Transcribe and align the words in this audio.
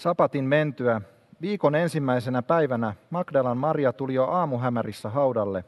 Sapatin 0.00 0.44
mentyä 0.44 1.00
viikon 1.40 1.74
ensimmäisenä 1.74 2.42
päivänä 2.42 2.94
Magdalan 3.10 3.56
Maria 3.56 3.92
tuli 3.92 4.14
jo 4.14 4.24
aamuhämärissä 4.24 5.08
haudalle 5.08 5.64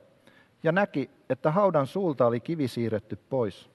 ja 0.62 0.72
näki, 0.72 1.10
että 1.30 1.50
haudan 1.50 1.86
suulta 1.86 2.26
oli 2.26 2.40
kivi 2.40 2.68
siirretty 2.68 3.16
pois. 3.16 3.70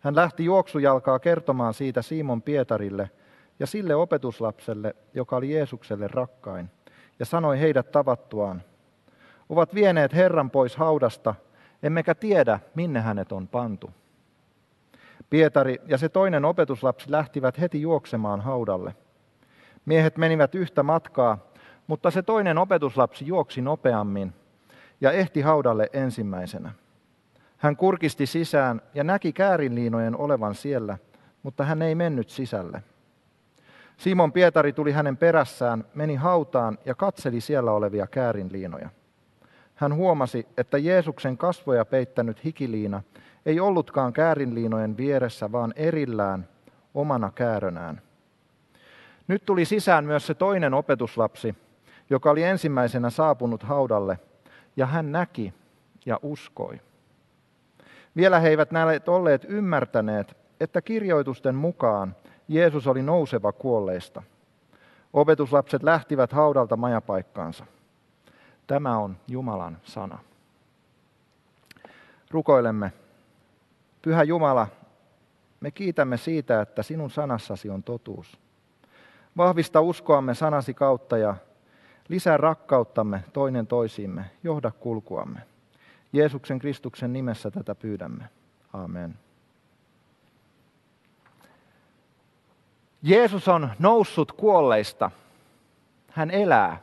Hän 0.00 0.16
lähti 0.16 0.44
juoksujalkaa 0.44 1.18
kertomaan 1.18 1.74
siitä 1.74 2.02
Simon 2.02 2.42
Pietarille 2.42 3.10
ja 3.58 3.66
sille 3.66 3.94
opetuslapselle, 3.94 4.96
joka 5.14 5.36
oli 5.36 5.54
Jeesukselle 5.54 6.08
rakkain, 6.08 6.70
ja 7.18 7.26
sanoi 7.26 7.60
heidät 7.60 7.90
tavattuaan, 7.90 8.62
ovat 9.48 9.74
vieneet 9.74 10.14
Herran 10.14 10.50
pois 10.50 10.76
haudasta, 10.76 11.34
emmekä 11.82 12.14
tiedä, 12.14 12.60
minne 12.74 13.00
hänet 13.00 13.32
on 13.32 13.48
pantu. 13.48 13.90
Pietari 15.30 15.76
ja 15.86 15.98
se 15.98 16.08
toinen 16.08 16.44
opetuslapsi 16.44 17.10
lähtivät 17.10 17.60
heti 17.60 17.80
juoksemaan 17.80 18.40
haudalle. 18.40 18.94
Miehet 19.86 20.16
menivät 20.16 20.54
yhtä 20.54 20.82
matkaa, 20.82 21.38
mutta 21.86 22.10
se 22.10 22.22
toinen 22.22 22.58
opetuslapsi 22.58 23.26
juoksi 23.26 23.60
nopeammin 23.60 24.32
ja 25.00 25.12
ehti 25.12 25.40
haudalle 25.40 25.90
ensimmäisenä. 25.92 26.72
Hän 27.56 27.76
kurkisti 27.76 28.26
sisään 28.26 28.82
ja 28.94 29.04
näki 29.04 29.32
käärinliinojen 29.32 30.16
olevan 30.16 30.54
siellä, 30.54 30.98
mutta 31.42 31.64
hän 31.64 31.82
ei 31.82 31.94
mennyt 31.94 32.30
sisälle. 32.30 32.82
Simon 33.96 34.32
Pietari 34.32 34.72
tuli 34.72 34.92
hänen 34.92 35.16
perässään, 35.16 35.84
meni 35.94 36.14
hautaan 36.14 36.78
ja 36.84 36.94
katseli 36.94 37.40
siellä 37.40 37.72
olevia 37.72 38.06
käärinliinoja. 38.06 38.88
Hän 39.74 39.94
huomasi, 39.94 40.46
että 40.56 40.78
Jeesuksen 40.78 41.38
kasvoja 41.38 41.84
peittänyt 41.84 42.44
hikiliina 42.44 43.02
ei 43.46 43.60
ollutkaan 43.60 44.12
käärinliinojen 44.12 44.96
vieressä, 44.96 45.52
vaan 45.52 45.72
erillään 45.76 46.48
omana 46.94 47.30
käärönään. 47.34 48.05
Nyt 49.28 49.44
tuli 49.44 49.64
sisään 49.64 50.04
myös 50.04 50.26
se 50.26 50.34
toinen 50.34 50.74
opetuslapsi, 50.74 51.54
joka 52.10 52.30
oli 52.30 52.42
ensimmäisenä 52.42 53.10
saapunut 53.10 53.62
haudalle, 53.62 54.18
ja 54.76 54.86
hän 54.86 55.12
näki 55.12 55.54
ja 56.06 56.18
uskoi. 56.22 56.80
Vielä 58.16 58.38
he 58.38 58.48
eivät 58.48 58.70
näet 58.70 59.08
olleet 59.08 59.46
ymmärtäneet, 59.48 60.36
että 60.60 60.82
kirjoitusten 60.82 61.54
mukaan 61.54 62.16
Jeesus 62.48 62.86
oli 62.86 63.02
nouseva 63.02 63.52
kuolleista. 63.52 64.22
Opetuslapset 65.12 65.82
lähtivät 65.82 66.32
haudalta 66.32 66.76
majapaikkaansa. 66.76 67.66
Tämä 68.66 68.98
on 68.98 69.16
Jumalan 69.28 69.78
sana. 69.82 70.18
Rukoilemme. 72.30 72.92
Pyhä 74.02 74.22
Jumala, 74.22 74.68
me 75.60 75.70
kiitämme 75.70 76.16
siitä, 76.16 76.60
että 76.60 76.82
sinun 76.82 77.10
sanassasi 77.10 77.70
on 77.70 77.82
totuus. 77.82 78.38
Vahvista 79.36 79.80
uskoamme 79.80 80.34
sanasi 80.34 80.74
kautta 80.74 81.18
ja 81.18 81.34
lisää 82.08 82.36
rakkauttamme 82.36 83.24
toinen 83.32 83.66
toisiimme, 83.66 84.24
johda 84.42 84.70
kulkuamme. 84.70 85.40
Jeesuksen 86.12 86.58
Kristuksen 86.58 87.12
nimessä 87.12 87.50
tätä 87.50 87.74
pyydämme. 87.74 88.24
Amen. 88.72 89.18
Jeesus 93.02 93.48
on 93.48 93.70
noussut 93.78 94.32
kuolleista. 94.32 95.10
Hän 96.10 96.30
elää. 96.30 96.80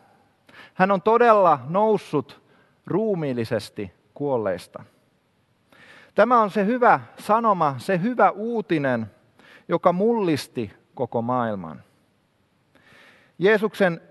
Hän 0.74 0.92
on 0.92 1.02
todella 1.02 1.60
noussut 1.70 2.42
ruumiillisesti 2.88 3.94
kuolleista. 4.14 4.84
Tämä 6.16 6.42
on 6.42 6.52
se 6.52 6.66
hyvä 6.66 7.00
sanoma, 7.20 7.76
se 7.78 8.02
hyvä 8.02 8.32
uutinen, 8.32 9.12
joka 9.68 9.94
mullisti 9.94 10.74
koko 10.96 11.22
maailman. 11.22 11.84
Jeesuksen 13.40 14.02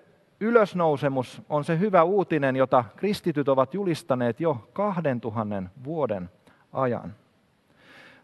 ylösnousemus 0.40 1.42
on 1.48 1.64
se 1.64 1.78
hyvä 1.78 2.02
uutinen, 2.02 2.56
jota 2.56 2.84
kristityt 2.96 3.48
ovat 3.48 3.74
julistaneet 3.74 4.40
jo 4.40 4.68
kahden 4.72 5.20
tuhannen 5.20 5.70
vuoden 5.84 6.30
ajan. 6.72 7.14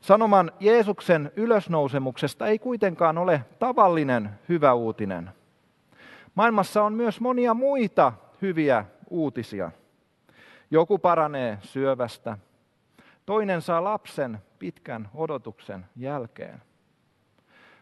Sanoman 0.00 0.52
Jeesuksen 0.60 1.32
ylösnousemuksesta 1.36 2.46
ei 2.46 2.58
kuitenkaan 2.58 3.18
ole 3.18 3.44
tavallinen 3.58 4.30
hyvä 4.48 4.74
uutinen. 4.74 5.30
Maailmassa 6.34 6.82
on 6.82 6.92
myös 6.92 7.20
monia 7.20 7.54
muita 7.54 8.12
hyviä 8.42 8.84
uutisia. 9.10 9.70
Joku 10.70 10.98
paranee 10.98 11.58
syövästä, 11.62 12.38
toinen 13.26 13.62
saa 13.62 13.84
lapsen 13.84 14.38
pitkän 14.58 15.08
odotuksen 15.14 15.86
jälkeen. 15.96 16.62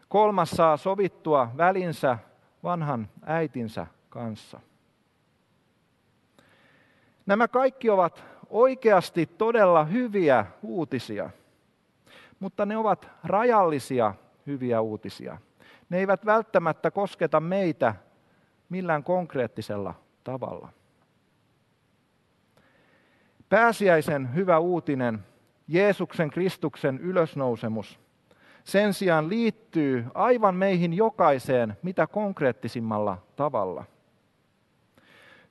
Kolmas 0.09 0.51
saa 0.51 0.77
sovittua 0.77 1.51
välinsä 1.57 2.17
vanhan 2.63 3.09
äitinsä 3.25 3.87
kanssa. 4.09 4.59
Nämä 7.25 7.47
kaikki 7.47 7.89
ovat 7.89 8.23
oikeasti 8.49 9.25
todella 9.25 9.85
hyviä 9.85 10.45
uutisia, 10.61 11.29
mutta 12.39 12.65
ne 12.65 12.77
ovat 12.77 13.09
rajallisia 13.23 14.13
hyviä 14.47 14.81
uutisia. 14.81 15.37
Ne 15.89 15.97
eivät 15.97 16.25
välttämättä 16.25 16.91
kosketa 16.91 17.39
meitä 17.39 17.95
millään 18.69 19.03
konkreettisella 19.03 19.93
tavalla. 20.23 20.69
Pääsiäisen 23.49 24.35
hyvä 24.35 24.59
uutinen, 24.59 25.25
Jeesuksen 25.67 26.29
Kristuksen 26.29 26.99
ylösnousemus, 26.99 27.99
sen 28.67 28.93
sijaan 28.93 29.29
liittyy 29.29 30.05
aivan 30.13 30.55
meihin 30.55 30.93
jokaiseen 30.93 31.77
mitä 31.81 32.07
konkreettisimmalla 32.07 33.17
tavalla. 33.35 33.83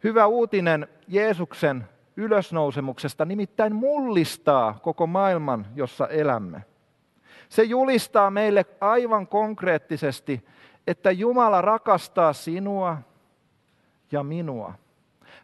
Hyvä 0.04 0.26
uutinen 0.26 0.88
Jeesuksen 1.08 1.88
ylösnousemuksesta 2.16 3.24
nimittäin 3.24 3.74
mullistaa 3.74 4.78
koko 4.82 5.06
maailman, 5.06 5.66
jossa 5.74 6.08
elämme. 6.08 6.64
Se 7.48 7.62
julistaa 7.62 8.30
meille 8.30 8.66
aivan 8.80 9.26
konkreettisesti, 9.26 10.46
että 10.86 11.10
Jumala 11.10 11.62
rakastaa 11.62 12.32
sinua 12.32 12.98
ja 14.12 14.22
minua. 14.22 14.74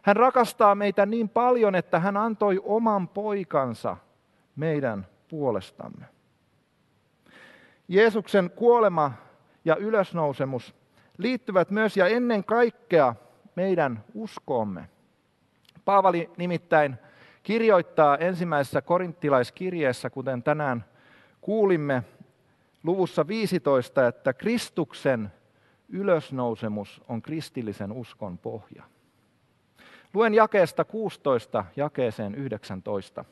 Hän 0.01 0.15
rakastaa 0.15 0.75
meitä 0.75 1.05
niin 1.05 1.29
paljon, 1.29 1.75
että 1.75 1.99
hän 1.99 2.17
antoi 2.17 2.61
oman 2.63 3.07
poikansa 3.07 3.97
meidän 4.55 5.07
puolestamme. 5.29 6.12
Jeesuksen 7.87 8.51
kuolema 8.55 9.11
ja 9.65 9.75
ylösnousemus 9.75 10.75
liittyvät 11.17 11.71
myös 11.71 11.97
ja 11.97 12.07
ennen 12.07 12.43
kaikkea 12.43 13.15
meidän 13.55 14.03
uskoomme. 14.13 14.89
Paavali 15.85 16.29
nimittäin 16.37 16.95
kirjoittaa 17.43 18.17
ensimmäisessä 18.17 18.81
korinttilaiskirjeessä, 18.81 20.09
kuten 20.09 20.43
tänään 20.43 20.85
kuulimme 21.41 22.03
luvussa 22.83 23.27
15, 23.27 24.07
että 24.07 24.33
Kristuksen 24.33 25.31
ylösnousemus 25.89 27.01
on 27.07 27.21
kristillisen 27.21 27.91
uskon 27.91 28.37
pohja. 28.37 28.83
Luen 30.13 30.33
jakeesta 30.33 30.85
16 30.85 31.65
jakeeseen 31.75 32.35
19. 32.35 33.25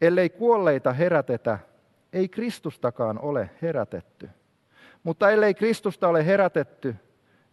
Ellei 0.00 0.30
kuolleita 0.30 0.92
herätetä, 0.92 1.58
ei 2.14 2.28
Kristustakaan 2.28 3.18
ole 3.18 3.50
herätetty. 3.62 4.30
Mutta 5.02 5.30
ellei 5.30 5.54
Kristusta 5.54 6.08
ole 6.08 6.26
herätetty, 6.26 6.96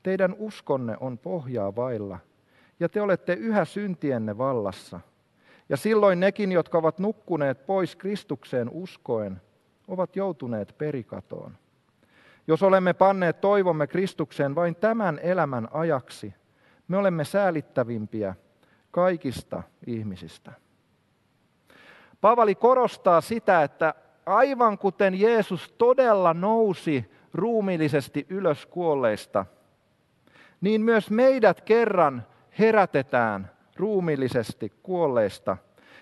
teidän 0.04 0.36
uskonne 0.38 0.98
on 1.00 1.18
pohjaa 1.18 1.76
vailla, 1.76 2.20
ja 2.80 2.90
te 2.90 3.02
olette 3.02 3.34
yhä 3.34 3.66
syntienne 3.66 4.38
vallassa. 4.38 5.00
Ja 5.70 5.78
silloin 5.78 6.20
nekin, 6.20 6.52
jotka 6.52 6.78
ovat 6.78 7.00
nukkuneet 7.00 7.66
pois 7.66 7.96
Kristukseen 7.96 8.70
uskoen, 8.70 9.42
ovat 9.88 10.16
joutuneet 10.16 10.76
perikatoon. 10.78 11.58
Jos 12.48 12.64
olemme 12.64 12.94
panneet 12.94 13.42
toivomme 13.42 13.88
Kristukseen 13.88 14.56
vain 14.56 14.76
tämän 14.76 15.20
elämän 15.24 15.68
ajaksi, 15.72 16.34
me 16.88 16.98
olemme 16.98 17.24
säälittävimpiä 17.24 18.36
kaikista 18.92 19.64
ihmisistä. 19.88 20.52
Paavali 22.22 22.56
korostaa 22.56 23.22
sitä, 23.22 23.64
että 23.64 23.94
aivan 24.26 24.78
kuten 24.78 25.20
Jeesus 25.20 25.74
todella 25.78 26.34
nousi 26.34 27.12
ruumiillisesti 27.34 28.26
ylös 28.30 28.66
kuolleista, 28.66 29.46
niin 30.62 30.82
myös 30.82 31.10
meidät 31.10 31.62
kerran 31.62 32.26
herätetään 32.60 33.52
ruumiillisesti 33.76 34.74
kuolleista. 34.84 35.58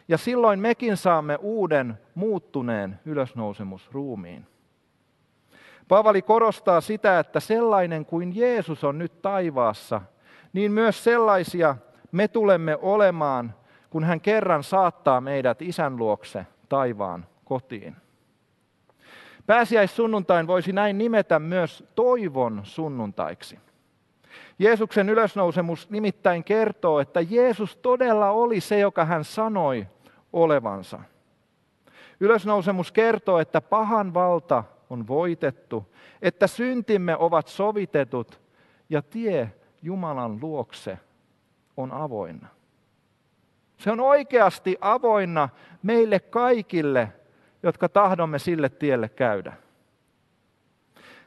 Ja 0.07 0.17
silloin 0.17 0.59
mekin 0.59 0.97
saamme 0.97 1.35
uuden 1.35 1.99
muuttuneen 2.15 2.99
ylösnousemusruumiin. 3.05 4.45
Paavali 5.87 6.21
korostaa 6.21 6.81
sitä, 6.81 7.19
että 7.19 7.39
sellainen 7.39 8.05
kuin 8.05 8.35
Jeesus 8.35 8.83
on 8.83 8.97
nyt 8.97 9.21
taivaassa, 9.21 10.01
niin 10.53 10.71
myös 10.71 11.03
sellaisia 11.03 11.75
me 12.11 12.27
tulemme 12.27 12.77
olemaan, 12.81 13.55
kun 13.89 14.03
hän 14.03 14.21
kerran 14.21 14.63
saattaa 14.63 15.21
meidät 15.21 15.61
isän 15.61 15.97
luokse 15.97 16.45
taivaan 16.69 17.25
kotiin. 17.45 17.95
Pääsiäissunnuntain 19.49 20.47
voisi 20.47 20.71
näin 20.73 20.97
nimetä 20.97 21.39
myös 21.39 21.83
toivon 21.95 22.61
sunnuntaiksi. 22.63 23.59
Jeesuksen 24.59 25.09
ylösnousemus 25.09 25.89
nimittäin 25.89 26.43
kertoo, 26.43 26.99
että 26.99 27.21
Jeesus 27.21 27.75
todella 27.75 28.31
oli 28.31 28.61
se, 28.61 28.79
joka 28.79 29.05
hän 29.05 29.23
sanoi 29.23 29.87
olevansa. 30.33 30.99
Ylösnousemus 32.19 32.91
kertoo, 32.91 33.39
että 33.39 33.61
pahan 33.61 34.13
valta 34.13 34.63
on 34.89 35.07
voitettu, 35.07 35.93
että 36.21 36.47
syntimme 36.47 37.17
ovat 37.17 37.47
sovitetut 37.47 38.41
ja 38.89 39.01
tie 39.01 39.53
Jumalan 39.81 40.39
luokse 40.41 40.97
on 41.77 41.91
avoinna. 41.91 42.47
Se 43.77 43.91
on 43.91 43.99
oikeasti 43.99 44.77
avoinna 44.81 45.49
meille 45.83 46.19
kaikille, 46.19 47.13
jotka 47.63 47.89
tahdomme 47.89 48.39
sille 48.39 48.69
tielle 48.69 49.09
käydä. 49.09 49.53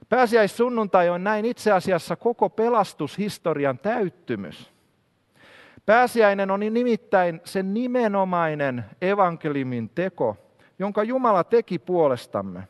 Pääsiäissunnuntai 0.09 1.09
on 1.09 1.25
näin 1.25 1.45
itse 1.45 1.73
asiassa 1.73 2.17
koko 2.17 2.49
pelastushistorian 2.49 3.79
täyttymys. 3.79 4.73
Pääsiäinen 5.87 6.51
on 6.51 6.61
nimittäin 6.61 7.41
se 7.45 7.63
nimenomainen 7.63 8.85
evankeliumin 9.03 9.89
teko, 9.89 10.37
jonka 10.79 11.03
Jumala 11.03 11.45
teki 11.45 11.79
puolestamme. 11.79 12.69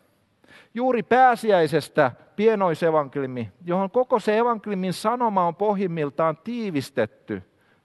Juuri 0.74 1.02
pääsiäisestä 1.02 2.12
pienoisevankeliumi, 2.36 3.52
johon 3.64 3.90
koko 3.90 4.20
se 4.20 4.38
evankeliumin 4.38 4.92
sanoma 4.92 5.46
on 5.46 5.56
pohjimmiltaan 5.56 6.36
tiivistetty, 6.44 7.42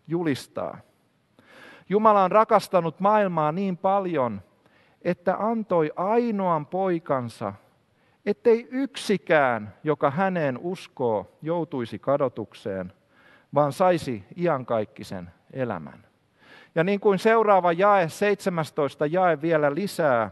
julistaa. 0.08 0.78
Jumala 1.90 2.24
on 2.24 2.32
rakastanut 2.32 3.00
maailmaa 3.00 3.52
niin 3.52 3.78
paljon, 3.78 4.42
että 5.02 5.36
antoi 5.40 5.92
ainoan 5.96 6.66
poikansa, 6.66 7.54
ettei 8.26 8.68
yksikään, 8.72 9.74
joka 9.84 10.12
häneen 10.12 10.58
uskoo, 10.58 11.38
joutuisi 11.42 12.00
kadotukseen, 12.00 12.94
vaan 13.54 13.74
saisi 13.74 14.24
iankaikkisen 14.38 15.32
elämän. 15.54 16.06
Ja 16.76 16.84
niin 16.84 17.00
kuin 17.00 17.20
seuraava 17.20 17.72
jae, 17.72 18.10
17 18.10 19.06
jae 19.06 19.42
vielä 19.42 19.76
lisää, 19.76 20.32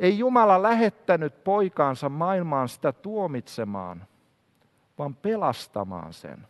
ei 0.00 0.18
Jumala 0.18 0.62
lähettänyt 0.62 1.44
poikaansa 1.44 2.08
maailmaan 2.08 2.68
sitä 2.68 2.92
tuomitsemaan, 2.92 4.06
vaan 4.98 5.14
pelastamaan 5.14 6.12
sen. 6.12 6.46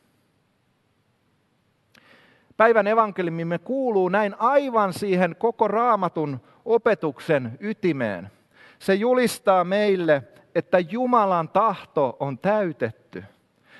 Päivän 2.56 2.86
evankeliumimme 2.86 3.58
kuuluu 3.58 4.08
näin 4.08 4.34
aivan 4.38 4.92
siihen 4.92 5.36
koko 5.38 5.68
raamatun 5.68 6.40
opetuksen 6.64 7.58
ytimeen. 7.60 8.30
Se 8.78 8.94
julistaa 8.94 9.64
meille, 9.64 10.22
että 10.54 10.78
Jumalan 10.78 11.48
tahto 11.48 12.16
on 12.20 12.38
täytetty. 12.38 13.24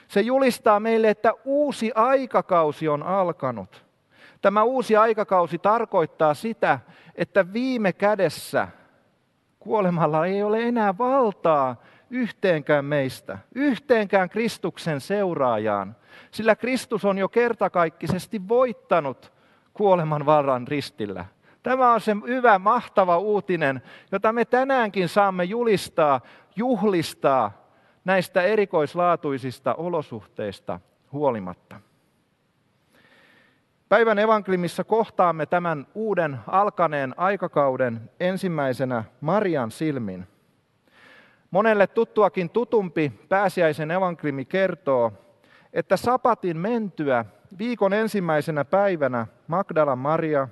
Se 0.09 0.21
julistaa 0.21 0.81
meille, 0.81 1.11
että 1.11 1.33
uusi 1.45 1.93
aikakausi 1.95 2.89
on 2.89 3.03
alkanut. 3.03 3.85
Tämä 4.43 4.63
uusi 4.63 4.97
aikakausi 4.97 5.59
tarkoittaa 5.59 6.35
sitä, 6.35 6.79
että 7.15 7.53
viime 7.53 7.93
kädessä 7.93 8.69
kuolemalla 9.59 10.27
ei 10.27 10.43
ole 10.43 10.63
enää 10.63 10.99
valtaa 10.99 11.77
yhteenkään 12.11 12.85
meistä, 12.85 13.39
yhteenkään 13.55 14.29
Kristuksen 14.31 15.01
seuraajaan, 15.01 15.97
sillä 16.31 16.57
Kristus 16.57 17.05
on 17.05 17.19
jo 17.19 17.29
kertakaikkisesti 17.29 18.49
voittanut 18.49 19.33
kuoleman 19.73 20.27
varan 20.27 20.69
ristillä. 20.69 21.25
Tämä 21.63 21.93
on 21.93 22.01
se 22.01 22.17
hyvä, 22.27 22.59
mahtava 22.59 23.19
uutinen, 23.19 23.83
jota 24.13 24.33
me 24.33 24.45
tänäänkin 24.45 25.09
saamme 25.09 25.45
julistaa, 25.45 26.21
juhlistaa 26.57 27.53
näistä 28.05 28.43
erikoislaatuisista 28.43 29.75
olosuhteista 29.75 30.81
huolimatta. 31.13 31.81
Päivän 33.89 34.19
evankeliumissa 34.19 34.85
kohtaamme 34.85 35.47
tämän 35.47 35.87
uuden 35.95 36.39
alkaneen 36.47 37.15
aikakauden 37.17 38.11
ensimmäisenä 38.21 39.05
Marian 39.21 39.71
silmin. 39.71 40.27
Monelle 41.51 41.87
tuttuakin 41.87 42.51
tutumpi 42.51 43.13
pääsiäisen 43.29 43.91
evankeliumi 43.91 44.45
kertoo, 44.45 45.13
että 45.73 45.97
sapatin 45.97 46.57
mentyä 46.57 47.25
viikon 47.59 47.93
ensimmäisenä 47.93 48.65
päivänä 48.65 49.27
Magdalan 49.47 49.99
Maria 49.99 50.49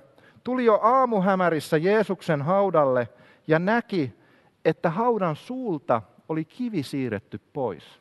tuli 0.49 0.65
jo 0.65 0.79
aamuhämärissä 0.83 1.77
Jeesuksen 1.77 2.43
haudalle 2.43 3.09
ja 3.47 3.59
näki, 3.59 4.15
että 4.65 4.91
haudan 4.91 5.37
suulta 5.37 6.03
oli 6.29 6.45
kivi 6.45 6.83
siirretty 6.83 7.41
pois. 7.53 8.00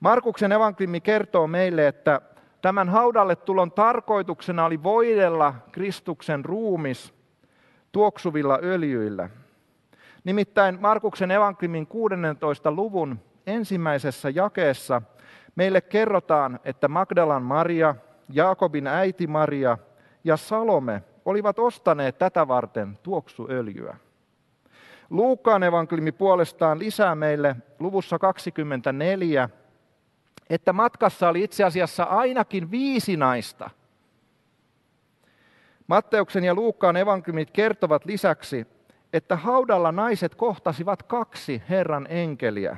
Markuksen 0.00 0.52
evankeliumi 0.52 1.00
kertoo 1.00 1.46
meille, 1.46 1.88
että 1.88 2.20
Tämän 2.62 2.88
haudalle 2.88 3.36
tulon 3.36 3.72
tarkoituksena 3.72 4.64
oli 4.64 4.82
voidella 4.82 5.54
Kristuksen 5.72 6.44
ruumis 6.44 7.14
tuoksuvilla 7.92 8.58
öljyillä. 8.62 9.30
Nimittäin 10.24 10.80
Markuksen 10.80 11.30
evankeliumin 11.30 11.86
16. 11.86 12.72
luvun 12.72 13.20
ensimmäisessä 13.46 14.30
jakeessa 14.30 15.02
meille 15.54 15.80
kerrotaan, 15.80 16.60
että 16.64 16.88
Magdalan 16.88 17.42
Maria, 17.42 17.94
Jaakobin 18.28 18.86
äiti 18.86 19.26
Maria 19.26 19.78
ja 20.26 20.36
Salome 20.36 21.02
olivat 21.24 21.58
ostaneet 21.58 22.18
tätä 22.18 22.48
varten 22.48 22.98
tuoksuöljyä. 23.02 23.96
Luukkaan 25.10 25.62
evankeliumi 25.62 26.12
puolestaan 26.12 26.78
lisää 26.78 27.14
meille 27.14 27.56
luvussa 27.78 28.18
24 28.18 29.48
että 30.50 30.72
matkassa 30.72 31.28
oli 31.28 31.44
itse 31.44 31.64
asiassa 31.64 32.04
ainakin 32.04 32.70
viisi 32.70 33.16
naista. 33.16 33.70
Matteuksen 35.86 36.44
ja 36.44 36.54
Luukkaan 36.54 36.96
evankeliumit 36.96 37.50
kertovat 37.50 38.04
lisäksi, 38.04 38.66
että 39.12 39.36
haudalla 39.36 39.92
naiset 39.92 40.34
kohtasivat 40.34 41.02
kaksi 41.02 41.62
Herran 41.68 42.06
enkeliä, 42.10 42.76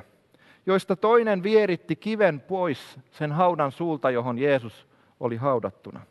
joista 0.65 0.95
toinen 0.95 1.43
vieritti 1.43 1.95
kiven 1.95 2.41
pois 2.41 2.99
sen 3.11 3.31
haudan 3.31 3.71
suulta, 3.71 4.09
johon 4.09 4.39
Jeesus 4.39 4.87
oli 5.19 5.35
haudattuna. 5.35 6.01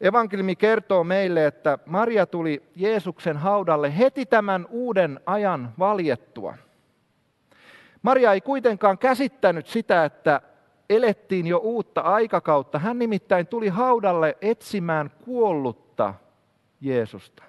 Evankeliumi 0.00 0.56
kertoo 0.56 1.04
meille, 1.04 1.46
että 1.46 1.78
Maria 1.86 2.26
tuli 2.26 2.62
Jeesuksen 2.76 3.36
haudalle 3.36 3.98
heti 3.98 4.26
tämän 4.26 4.66
uuden 4.70 5.20
ajan 5.26 5.72
valjettua– 5.78 6.54
Maria 8.06 8.32
ei 8.32 8.40
kuitenkaan 8.40 8.98
käsittänyt 8.98 9.66
sitä, 9.66 10.04
että 10.04 10.40
elettiin 10.90 11.46
jo 11.46 11.58
uutta 11.58 12.00
aikakautta. 12.00 12.78
Hän 12.78 12.98
nimittäin 12.98 13.46
tuli 13.46 13.68
haudalle 13.68 14.36
etsimään 14.40 15.10
kuollutta 15.24 16.14
Jeesusta. 16.80 17.42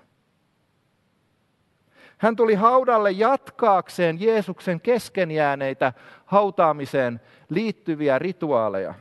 Hän 2.18 2.36
tuli 2.36 2.56
haudalle 2.56 3.12
jatkaakseen 3.12 4.22
Jeesuksen 4.22 4.82
keskenjääneitä 4.82 5.94
hautaamiseen 6.25 7.22
liittyviä 7.50 8.20
rituaaleja. 8.20 8.94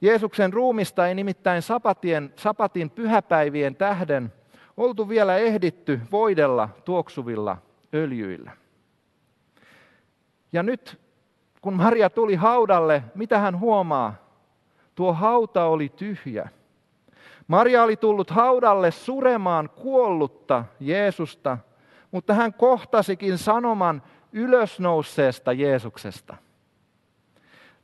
Jeesuksen 0.00 0.52
ruumista 0.52 1.06
ei 1.06 1.14
nimittäin 1.14 1.62
sapatien, 1.62 2.32
sapatin 2.36 2.90
pyhäpäivien 2.90 3.76
tähden 3.76 4.32
oltu 4.76 5.08
vielä 5.08 5.36
ehditty 5.36 6.00
voidella 6.12 6.68
tuoksuvilla 6.84 7.56
öljyillä. 7.94 8.52
Ja 10.52 10.62
nyt, 10.62 11.00
kun 11.60 11.74
Maria 11.74 12.10
tuli 12.10 12.34
haudalle, 12.34 13.02
mitä 13.14 13.38
hän 13.38 13.60
huomaa? 13.60 14.14
Tuo 14.94 15.12
hauta 15.12 15.64
oli 15.64 15.88
tyhjä. 15.88 16.48
Maria 17.48 17.82
oli 17.82 17.96
tullut 17.96 18.30
haudalle 18.30 18.90
suremaan 18.90 19.70
kuollutta 19.70 20.64
Jeesusta, 20.80 21.58
mutta 22.10 22.34
hän 22.34 22.54
kohtasikin 22.54 23.38
sanoman 23.38 24.02
ylösnouseesta 24.32 25.52
Jeesuksesta. 25.52 26.36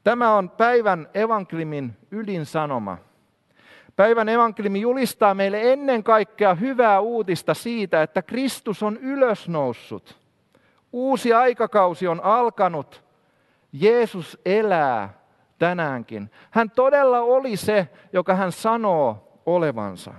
Tämä 0.07 0.35
on 0.35 0.51
päivän 0.51 1.09
evankelimin 1.15 1.97
ydinsanoma. 2.11 2.99
Päivän 3.97 4.29
evankeliumi 4.29 4.81
julistaa 4.81 5.35
meille 5.35 5.73
ennen 5.73 6.05
kaikkea 6.05 6.55
hyvää 6.55 7.01
uutista 7.01 7.55
siitä, 7.55 8.03
että 8.03 8.23
Kristus 8.23 8.83
on 8.83 8.97
ylösnoussut– 8.97 10.17
Uusi 10.93 11.33
aikakausi 11.33 12.09
on 12.09 12.21
alkanut. 12.25 13.05
Jeesus 13.73 14.39
elää 14.45 15.21
tänäänkin. 15.59 16.31
Hän 16.51 16.71
todella 16.71 17.21
oli 17.21 17.57
se, 17.57 17.89
joka 18.13 18.35
hän 18.35 18.53
sanoo 18.53 19.39
olevansa. 19.47 20.15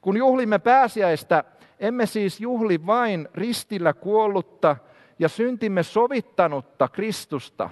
Kun 0.00 0.16
juhlimme 0.16 0.58
pääsiäistä, 0.58 1.44
emme 1.80 2.06
siis 2.06 2.40
juhli 2.40 2.86
vain 2.86 3.28
ristillä 3.34 3.92
kuollutta 3.92 4.76
ja 5.18 5.28
syntimme 5.28 5.82
sovittanutta 5.82 6.88
Kristusta, 6.88 7.70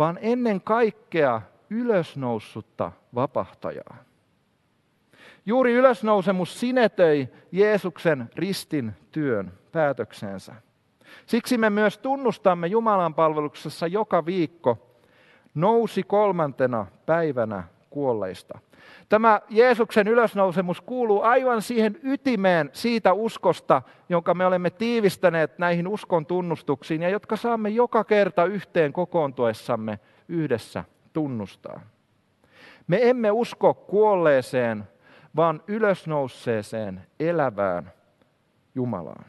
vaan 0.00 0.18
ennen 0.20 0.60
kaikkea 0.60 1.42
ylösnoussutta 1.70 2.92
vapahtajaa. 3.14 3.96
Juuri 5.46 5.72
ylösnousemus 5.72 6.60
sinetöi 6.60 7.28
Jeesuksen 7.52 8.30
ristin 8.36 8.92
työn 9.12 9.52
päätöksensä. 9.72 10.54
Siksi 11.26 11.58
me 11.58 11.70
myös 11.70 11.98
tunnustamme 11.98 12.66
Jumalan 12.66 13.14
palveluksessa 13.14 13.86
joka 13.86 14.26
viikko 14.26 14.98
nousi 15.54 16.02
kolmantena 16.02 16.86
päivänä 17.06 17.64
kuolleista. 17.90 18.58
Tämä 19.08 19.40
Jeesuksen 19.48 20.08
ylösnousemus 20.08 20.80
kuuluu 20.80 21.22
aivan 21.22 21.62
siihen 21.62 21.98
ytimeen 22.02 22.70
siitä 22.72 23.12
uskosta, 23.12 23.82
jonka 24.08 24.34
me 24.34 24.46
olemme 24.46 24.70
tiivistäneet 24.70 25.58
näihin 25.58 25.88
uskon 25.88 26.26
tunnustuksiin 26.26 27.02
ja 27.02 27.08
jotka 27.08 27.36
saamme 27.36 27.68
joka 27.68 28.04
kerta 28.04 28.44
yhteen 28.44 28.92
kokoontuessamme 28.92 29.98
yhdessä 30.28 30.84
tunnustaa. 31.12 31.80
Me 32.86 32.98
emme 33.10 33.30
usko 33.30 33.74
kuolleeseen, 33.74 34.84
vaan 35.36 35.62
ylösnousseeseen 35.66 37.06
elävään 37.20 37.92
Jumalaan. 38.74 39.24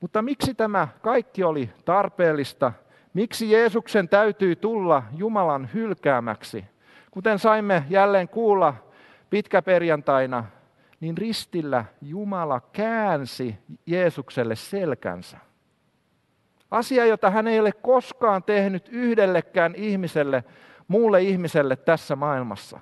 Mutta 0.00 0.22
miksi 0.22 0.54
tämä 0.54 0.88
kaikki 1.02 1.44
oli 1.44 1.70
tarpeellista? 1.84 2.72
Miksi 3.18 3.50
Jeesuksen 3.50 4.08
täytyy 4.08 4.56
tulla 4.56 5.02
Jumalan 5.16 5.68
hylkäämäksi? 5.74 6.64
Kuten 7.10 7.38
saimme 7.38 7.84
jälleen 7.90 8.28
kuulla 8.28 8.74
pitkäperjantaina, 9.30 10.44
niin 11.00 11.18
ristillä 11.18 11.84
Jumala 12.02 12.60
käänsi 12.72 13.58
Jeesukselle 13.86 14.56
selkänsä. 14.56 15.38
Asia, 16.70 17.06
jota 17.06 17.30
hän 17.30 17.46
ei 17.48 17.60
ole 17.60 17.72
koskaan 17.72 18.42
tehnyt 18.42 18.88
yhdellekään 18.88 19.74
ihmiselle, 19.74 20.44
muulle 20.88 21.22
ihmiselle 21.22 21.76
tässä 21.76 22.16
maailmassa. 22.16 22.80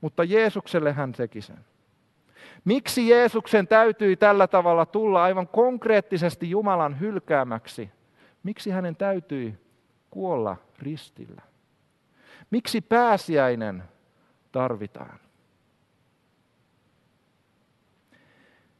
Mutta 0.00 0.24
Jeesukselle 0.24 0.92
hän 0.92 1.12
teki 1.12 1.40
sen. 1.40 1.58
Miksi 2.64 3.08
Jeesuksen 3.08 3.68
täytyi 3.68 4.16
tällä 4.16 4.46
tavalla 4.46 4.86
tulla 4.86 5.22
aivan 5.22 5.48
konkreettisesti 5.48 6.50
Jumalan 6.50 7.00
hylkäämäksi? 7.00 7.90
Miksi 8.42 8.70
hänen 8.70 8.96
täytyi 8.96 9.58
kuolla 10.10 10.56
ristillä? 10.78 11.42
Miksi 12.50 12.80
pääsiäinen 12.80 13.82
tarvitaan? 14.52 15.18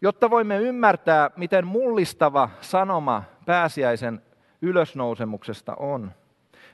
Jotta 0.01 0.31
voimme 0.31 0.59
ymmärtää, 0.59 1.31
miten 1.37 1.67
mullistava 1.67 2.51
sanoma 2.61 3.23
pääsiäisen 3.47 4.23
ylösnousemuksesta 4.63 5.75
on, 5.75 6.13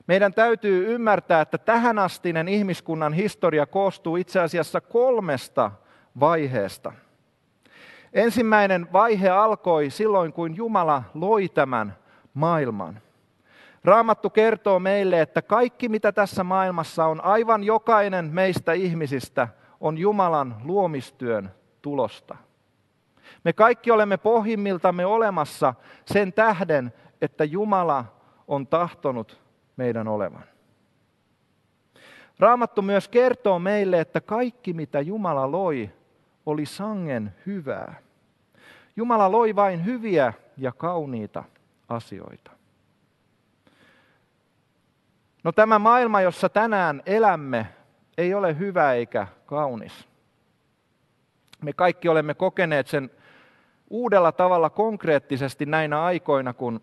meidän 0.07 0.35
täytyy 0.35 0.95
ymmärtää, 0.95 1.41
että 1.41 1.59
tähänastinen 1.59 2.49
ihmiskunnan 2.49 3.13
historia 3.13 3.67
koostuu 3.67 4.17
itse 4.17 4.41
asiassa 4.41 4.81
kolmesta 4.81 5.71
vaiheesta. 6.21 6.93
Ensimmäinen 8.13 8.93
vaihe 8.93 9.29
alkoi 9.29 9.91
silloin, 9.91 10.33
kun 10.33 10.57
Jumala 10.57 11.03
loi 11.15 11.49
tämän 11.49 11.97
maailman. 12.39 13.01
Raamattu 13.85 14.31
kertoo 14.31 14.79
meille, 14.79 15.21
että 15.21 15.43
kaikki 15.43 15.89
mitä 15.89 16.13
tässä 16.13 16.45
maailmassa 16.45 17.07
on, 17.07 17.25
aivan 17.25 17.65
jokainen 17.65 18.31
meistä 18.33 18.73
ihmisistä, 18.73 19.49
on 19.81 19.99
Jumalan 19.99 20.57
luomistyön 20.65 21.51
tulosta. 21.83 22.37
Me 23.45 23.53
kaikki 23.53 23.91
olemme 23.91 24.17
pohjimmiltamme 24.17 25.07
olemassa 25.07 25.75
sen 26.07 26.33
tähden, 26.33 26.93
että 27.23 27.45
Jumala 27.45 28.05
on 28.49 28.67
tahtonut 28.67 29.41
meidän 29.77 30.09
olevan. 30.09 30.45
Raamattu 32.39 32.83
myös 32.83 33.09
kertoo 33.09 33.59
meille, 33.59 34.01
että 34.01 34.21
kaikki 34.21 34.73
mitä 34.73 35.01
Jumala 35.01 35.53
loi, 35.53 35.91
oli 36.47 36.67
sangen 36.67 37.35
hyvää. 37.47 37.95
Jumala 38.97 39.33
loi 39.33 39.57
vain 39.57 39.85
hyviä 39.85 40.33
ja 40.57 40.73
kauniita 40.73 41.45
asioita. 41.89 42.51
No 45.45 45.53
tämä 45.53 45.79
maailma, 45.79 46.21
jossa 46.21 46.49
tänään 46.49 47.03
elämme, 47.07 47.67
ei 48.19 48.35
ole 48.35 48.59
hyvä 48.59 48.93
eikä 48.93 49.27
kaunis. 49.47 50.09
Me 51.63 51.73
kaikki 51.73 52.09
olemme 52.09 52.35
kokeneet 52.35 52.87
sen 52.87 53.11
uudella 53.91 54.33
tavalla 54.33 54.71
konkreettisesti 54.71 55.67
näinä 55.67 56.03
aikoina, 56.03 56.53
kun 56.55 56.81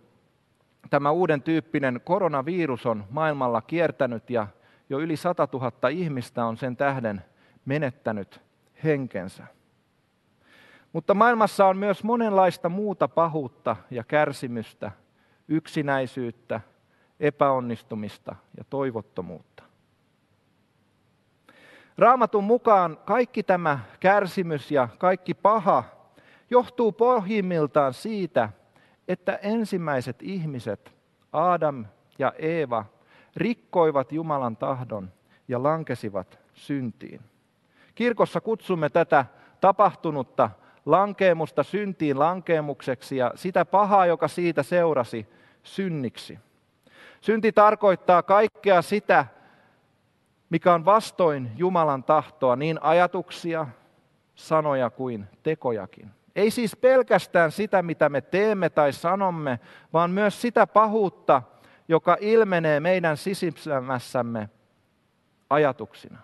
tämä 0.89 1.11
uuden 1.11 1.41
tyyppinen 1.41 2.01
koronavirus 2.03 2.85
on 2.85 3.03
maailmalla 3.09 3.61
kiertänyt 3.61 4.29
ja 4.29 4.47
jo 4.89 4.99
yli 4.99 5.17
100 5.17 5.47
000 5.53 5.89
ihmistä 5.89 6.45
on 6.45 6.57
sen 6.57 6.77
tähden 6.77 7.21
menettänyt 7.65 8.41
henkensä. 8.83 9.43
Mutta 10.95 11.13
maailmassa 11.13 11.65
on 11.65 11.77
myös 11.77 12.03
monenlaista 12.03 12.69
muuta 12.69 13.07
pahuutta 13.07 13.75
ja 13.91 14.03
kärsimystä, 14.03 14.91
yksinäisyyttä, 15.47 16.61
epäonnistumista 17.19 18.35
ja 18.57 18.63
toivottomuutta. 18.69 19.63
Raamatun 21.97 22.43
mukaan 22.43 22.97
kaikki 23.05 23.43
tämä 23.43 23.79
kärsimys 23.99 24.71
ja 24.71 24.87
kaikki 24.97 25.33
paha 25.33 25.83
johtuu 26.49 26.91
pohjimmiltaan 26.91 27.93
siitä, 27.93 28.49
että 29.07 29.35
ensimmäiset 29.35 30.21
ihmiset, 30.21 30.93
Adam 31.31 31.85
ja 32.19 32.33
Eeva, 32.37 32.85
rikkoivat 33.35 34.11
Jumalan 34.11 34.57
tahdon 34.57 35.11
ja 35.47 35.63
lankesivat 35.63 36.39
syntiin. 36.53 37.21
Kirkossa 37.95 38.41
kutsumme 38.41 38.89
tätä 38.89 39.25
tapahtunutta 39.61 40.49
lankeemusta 40.85 41.63
syntiin 41.63 42.19
lankeemukseksi 42.19 43.17
ja 43.17 43.31
sitä 43.35 43.65
pahaa, 43.65 44.05
joka 44.05 44.27
siitä 44.27 44.63
seurasi, 44.63 45.27
synniksi. 45.63 46.39
Synti 47.21 47.51
tarkoittaa 47.51 48.23
kaikkea 48.23 48.81
sitä, 48.81 49.25
mikä 50.49 50.73
on 50.73 50.85
vastoin 50.85 51.51
Jumalan 51.57 52.03
tahtoa, 52.03 52.55
niin 52.55 52.83
ajatuksia, 52.83 53.67
sanoja 54.35 54.89
kuin 54.89 55.25
tekojakin. 55.43 56.11
Ei 56.35 56.51
siis 56.51 56.75
pelkästään 56.75 57.51
sitä, 57.51 57.81
mitä 57.81 58.09
me 58.09 58.21
teemme 58.21 58.69
tai 58.69 58.93
sanomme, 58.93 59.59
vaan 59.93 60.11
myös 60.11 60.41
sitä 60.41 60.67
pahuutta, 60.67 61.41
joka 61.87 62.17
ilmenee 62.19 62.79
meidän 62.79 63.17
sisimmässämme 63.17 64.49
ajatuksina. 65.49 66.19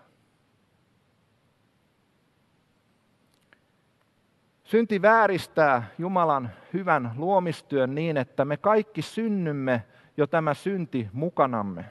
Synti 4.72 5.02
vääristää 5.02 5.90
Jumalan 5.98 6.50
hyvän 6.72 7.12
luomistyön 7.16 7.94
niin, 7.94 8.16
että 8.16 8.44
me 8.44 8.56
kaikki 8.56 9.02
synnymme 9.02 9.84
jo 10.16 10.26
tämä 10.26 10.54
synti 10.54 11.08
mukanamme. 11.12 11.84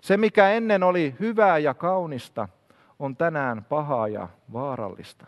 Se, 0.00 0.16
mikä 0.16 0.50
ennen 0.50 0.82
oli 0.82 1.14
hyvää 1.20 1.58
ja 1.58 1.74
kaunista, 1.74 2.48
on 2.98 3.16
tänään 3.16 3.64
pahaa 3.64 4.08
ja 4.08 4.28
vaarallista. 4.52 5.26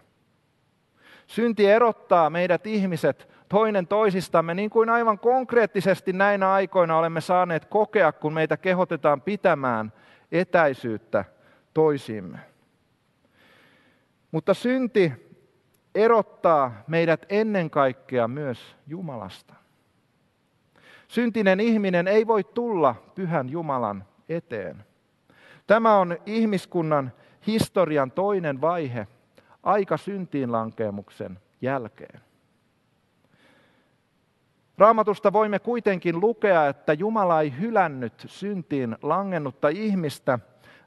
Synti 1.26 1.66
erottaa 1.66 2.30
meidät 2.30 2.66
ihmiset 2.66 3.28
toinen 3.48 3.86
toisistamme, 3.86 4.54
niin 4.54 4.70
kuin 4.70 4.90
aivan 4.90 5.18
konkreettisesti 5.18 6.12
näinä 6.12 6.52
aikoina 6.52 6.98
olemme 6.98 7.20
saaneet 7.20 7.64
kokea, 7.64 8.12
kun 8.12 8.32
meitä 8.32 8.56
kehotetaan 8.56 9.20
pitämään 9.20 9.92
etäisyyttä 10.32 11.24
toisiimme. 11.74 12.38
Mutta 14.32 14.54
synti 14.54 15.33
erottaa 15.94 16.82
meidät 16.86 17.26
ennen 17.28 17.70
kaikkea 17.70 18.28
myös 18.28 18.76
Jumalasta. 18.86 19.54
Syntinen 21.08 21.60
ihminen 21.60 22.08
ei 22.08 22.26
voi 22.26 22.44
tulla 22.44 22.94
pyhän 23.14 23.48
Jumalan 23.48 24.04
eteen. 24.28 24.84
Tämä 25.66 25.96
on 25.96 26.16
ihmiskunnan 26.26 27.12
historian 27.46 28.10
toinen 28.10 28.60
vaihe 28.60 29.06
aika 29.62 29.96
syntiin 29.96 30.52
lankeemuksen 30.52 31.38
jälkeen. 31.60 32.20
Raamatusta 34.78 35.32
voimme 35.32 35.58
kuitenkin 35.58 36.20
lukea, 36.20 36.68
että 36.68 36.92
Jumala 36.92 37.40
ei 37.40 37.58
hylännyt 37.60 38.24
syntiin 38.26 38.96
langennutta 39.02 39.68
ihmistä. 39.68 40.38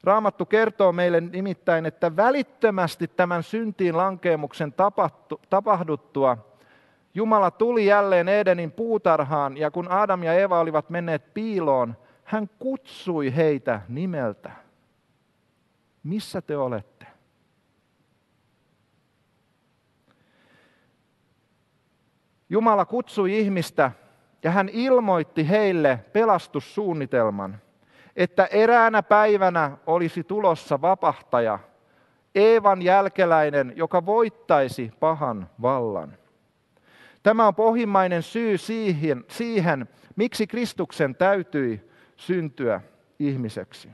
Raamattu 0.04 0.46
kertoo 0.46 0.92
meille 0.92 1.20
nimittäin, 1.20 1.86
että 1.86 2.16
välittömästi 2.16 3.08
tämän 3.08 3.42
syntiin 3.42 3.96
lankeemuksen 3.96 4.74
tapahduttua 5.50 6.48
Jumala 7.14 7.50
tuli 7.50 7.86
jälleen 7.86 8.28
Edenin 8.28 8.72
puutarhaan 8.72 9.56
ja 9.56 9.70
kun 9.70 9.88
Adam 9.88 10.22
ja 10.22 10.34
Eva 10.34 10.60
olivat 10.60 10.90
menneet 10.90 11.34
piiloon, 11.34 11.96
hän 12.24 12.50
kutsui 12.58 13.36
heitä 13.36 13.80
nimeltä. 13.88 14.50
Missä 16.02 16.42
te 16.42 16.56
olette? 16.56 17.06
Jumala 22.50 22.84
kutsui 22.84 23.38
ihmistä 23.38 23.92
ja 24.42 24.50
hän 24.50 24.68
ilmoitti 24.68 25.48
heille 25.48 26.04
pelastussuunnitelman. 26.12 27.58
Että 28.18 28.44
eräänä 28.44 29.02
päivänä 29.02 29.76
olisi 29.86 30.24
tulossa 30.24 30.80
vapahtaja, 30.80 31.58
Eevan 32.34 32.82
jälkeläinen, 32.82 33.72
joka 33.76 34.06
voittaisi 34.06 34.92
pahan 35.00 35.50
vallan. 35.62 36.16
Tämä 37.22 37.46
on 37.46 37.54
pohjimmainen 37.54 38.22
syy 38.22 38.58
siihen, 38.58 39.24
siihen 39.28 39.88
miksi 40.16 40.46
Kristuksen 40.46 41.14
täytyi 41.14 41.90
syntyä 42.16 42.80
ihmiseksi. 43.18 43.88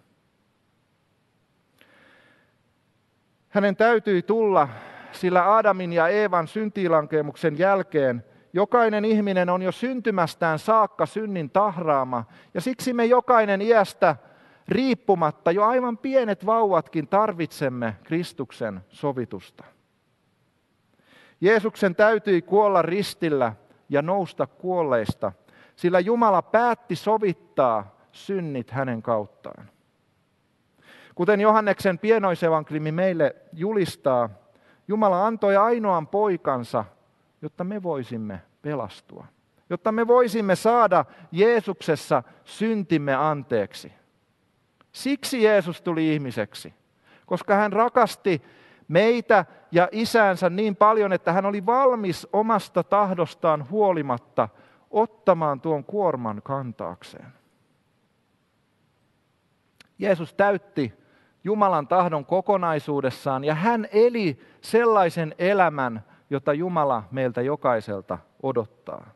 Hänen 3.49 3.77
täytyi 3.77 4.23
tulla, 4.23 4.69
sillä 5.13 5.57
Adamin 5.57 5.93
ja 5.93 6.09
Eevan 6.09 6.49
syntiilankemuksen 6.49 7.59
jälkeen 7.59 8.25
jokainen 8.55 9.05
ihminen 9.05 9.51
on 9.51 9.63
jo 9.63 9.73
syntymästään 9.73 10.59
saakka 10.59 11.07
synnin 11.07 11.51
tahraama, 11.51 12.25
ja 12.55 12.61
siksi 12.61 12.93
me 12.93 13.05
jokainen 13.05 13.63
iästä 13.63 14.17
riippumatta, 14.69 15.51
jo 15.51 15.65
aivan 15.65 15.99
pienet 15.99 16.47
vauvatkin 16.47 17.09
tarvitsemme 17.09 17.97
Kristuksen 18.05 18.81
sovitusta. 18.89 19.65
Jeesuksen 21.41 21.95
täytyi 21.95 22.43
kuolla 22.43 22.83
ristillä 22.83 23.53
ja 23.89 24.03
nousta 24.03 24.47
kuolleista, 24.47 25.33
sillä 25.77 26.01
Jumala 26.01 26.43
päätti 26.43 26.97
sovittaa 26.97 27.97
synnit 28.13 28.71
hänen 28.71 29.03
kauttaan. 29.03 29.69
Kuten 31.15 31.41
Johanneksen 31.41 31.99
pienoisevanklimi 31.99 32.93
meille 32.93 33.37
julistaa, 33.53 34.31
Jumala 34.89 35.27
antoi 35.27 35.57
ainoan 35.57 36.07
poikansa, 36.07 36.85
jotta 37.45 37.65
me 37.65 37.83
voisimme 37.83 38.43
pelastua. 38.63 39.27
Jotta 39.71 39.93
me 39.93 40.07
voisimme 40.07 40.57
saada 40.57 41.05
Jeesuksessa 41.33 42.23
syntimme 42.45 43.15
anteeksi. 43.15 43.93
Siksi 44.93 45.43
Jeesus 45.43 45.83
tuli 45.83 46.15
ihmiseksi, 46.15 46.75
koska 47.27 47.55
hän 47.55 47.73
rakasti 47.73 48.43
meitä 48.89 49.45
ja 49.73 49.89
isäänsä 49.93 50.51
niin 50.51 50.77
paljon, 50.77 51.13
että 51.13 51.33
hän 51.33 51.47
oli 51.47 51.67
valmis 51.67 52.29
omasta 52.33 52.83
tahdostaan 52.83 53.71
huolimatta 53.71 54.49
ottamaan 54.91 55.61
tuon 55.61 55.85
kuorman 55.85 56.43
kantaakseen. 56.43 57.33
Jeesus 59.99 60.35
täytti 60.35 60.93
Jumalan 61.45 61.89
tahdon 61.89 62.27
kokonaisuudessaan 62.27 63.45
ja 63.45 63.55
hän 63.55 63.89
eli 63.93 64.41
sellaisen 64.61 65.35
elämän, 65.39 66.05
jota 66.31 66.53
Jumala 66.53 67.03
meiltä 67.11 67.43
jokaiselta 67.43 68.19
odottaa. 68.43 69.07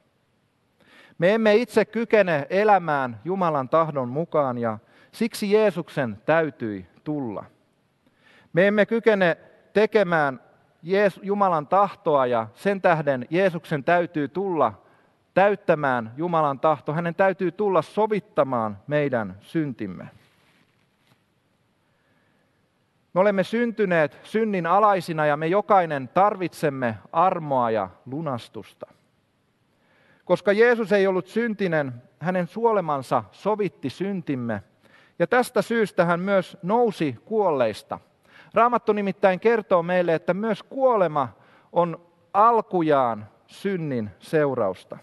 Me 1.19 1.35
emme 1.35 1.57
itse 1.57 1.85
kykene 1.85 2.47
elämään 2.51 3.21
Jumalan 3.25 3.69
tahdon 3.69 4.09
mukaan 4.09 4.59
ja 4.59 4.79
siksi 5.13 5.53
Jeesuksen 5.53 6.19
täytyi 6.27 6.87
tulla. 7.05 7.45
Me 8.53 8.67
emme 8.67 8.87
kykene 8.87 9.37
tekemään 9.73 10.41
Jumalan 11.23 11.67
tahtoa 11.67 12.27
ja 12.27 12.47
sen 12.55 12.83
tähden 12.83 13.27
Jeesuksen 13.31 13.85
täytyy 13.85 14.29
tulla 14.29 14.83
täyttämään 15.35 16.13
Jumalan 16.17 16.61
tahto. 16.61 16.93
Hänen 16.93 17.15
täytyy 17.15 17.53
tulla 17.53 17.83
sovittamaan 17.83 18.79
meidän 18.87 19.37
syntimme. 19.41 20.09
Me 23.19 23.23
olemme 23.23 23.45
syntyneet 23.45 24.19
synnin 24.23 24.67
alaisina 24.67 25.27
ja 25.27 25.37
me 25.37 25.47
jokainen 25.47 26.09
tarvitsemme 26.09 26.99
armoa 27.13 27.71
ja 27.71 27.89
lunastusta. 28.07 28.87
Koska 30.25 30.53
Jeesus 30.53 30.93
ei 30.93 31.07
ollut 31.07 31.27
syntinen, 31.27 32.03
hänen 32.21 32.47
suolemansa 32.47 33.25
sovitti 33.33 33.91
syntimme. 33.91 34.63
Ja 35.19 35.27
tästä 35.27 35.63
syystä 35.63 36.05
hän 36.05 36.21
myös 36.21 36.59
nousi 36.63 37.17
kuolleista. 37.25 37.99
Raamattu 38.55 38.93
nimittäin 38.93 39.41
kertoo 39.41 39.83
meille, 39.83 40.15
että 40.15 40.35
myös 40.35 40.63
kuolema 40.63 41.29
on 41.73 42.01
alkujaan 42.35 43.27
synnin 43.47 44.11
seurausta. 44.19 44.99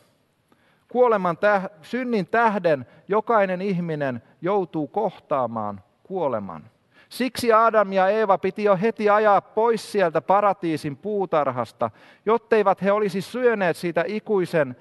Kuoleman 0.88 1.38
täh- 1.38 1.70
synnin 1.82 2.28
tähden 2.28 2.86
jokainen 3.08 3.62
ihminen 3.62 4.24
joutuu 4.42 4.88
kohtaamaan 4.88 5.82
kuoleman. 6.04 6.75
Siksi 7.10 7.54
Adam 7.54 7.94
ja 7.94 8.10
Eeva 8.10 8.38
piti 8.38 8.64
jo 8.64 8.78
heti 8.82 9.10
ajaa 9.10 9.42
pois 9.42 9.92
sieltä 9.92 10.22
paratiisin 10.22 10.98
puutarhasta, 10.98 11.92
jotteivät 12.26 12.82
he 12.82 12.92
olisi 12.92 13.22
syöneet 13.22 13.78
siitä 13.78 14.04
ikuisen 14.08 14.76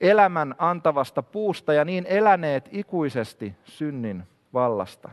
elämän 0.00 0.54
antavasta 0.58 1.22
puusta 1.22 1.72
ja 1.72 1.84
niin 1.84 2.06
eläneet 2.08 2.68
ikuisesti 2.72 3.54
synnin 3.64 4.22
vallasta. 4.52 5.10